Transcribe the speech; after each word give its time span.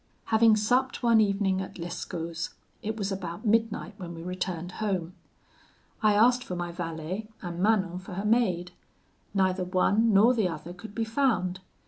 "Having 0.33 0.55
supped 0.55 1.03
one 1.03 1.21
evening 1.21 1.61
at 1.61 1.77
Lescaut's, 1.77 2.55
it 2.81 2.97
was 2.97 3.11
about 3.11 3.45
midnight 3.45 3.93
when 3.97 4.15
we 4.15 4.23
returned 4.23 4.71
home. 4.81 5.13
I 6.01 6.15
asked 6.15 6.43
for 6.43 6.55
my 6.55 6.71
valet, 6.71 7.27
and 7.43 7.59
Manon 7.59 7.99
for 7.99 8.15
her 8.15 8.25
maid; 8.25 8.71
neither 9.35 9.63
one 9.63 10.11
nor 10.11 10.33
the 10.33 10.47
other 10.49 10.73
could 10.73 10.95
be 10.95 11.05
found. 11.05 11.59